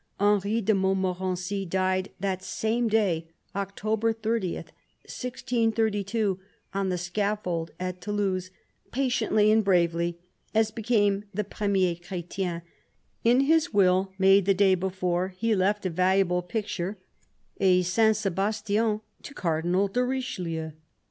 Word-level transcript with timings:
Henry 0.19 0.61
de 0.61 0.73
Mont 0.73 0.97
morency 0.99 1.63
died 1.69 2.09
that 2.19 2.41
same 2.41 2.87
day, 2.87 3.27
October 3.55 4.11
30, 4.13 4.55
1632, 4.55 6.39
on 6.73 6.89
the 6.89 6.97
scaffold 6.97 7.69
at 7.79 8.01
Toulouse, 8.01 8.49
patiently 8.91 9.51
and 9.51 9.63
bravely, 9.63 10.17
as 10.55 10.71
became 10.71 11.25
the" 11.35 11.43
premier 11.57 11.93
Chrestien." 11.93 12.63
In 13.23 13.41
his 13.41 13.75
will, 13.75 14.11
made 14.17 14.45
the 14.47 14.55
day 14.55 14.73
before, 14.73 15.27
he 15.37 15.53
left 15.53 15.85
a 15.85 15.91
valuable 15.91 16.41
picture, 16.41 16.97
a 17.59 17.83
St. 17.83 18.15
Sebastian, 18.15 19.01
to 19.21 19.35
Cardinal 19.35 19.87
de 19.87 20.03
Richelieu. 20.03 20.71